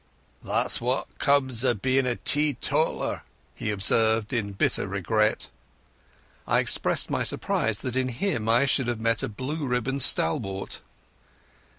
[0.43, 3.21] "That's what comes o' bein' a teetotaller,"
[3.53, 5.51] he observed in bitter regret.
[6.47, 10.81] I expressed my surprise that in him I should have met a blue ribbon stalwart.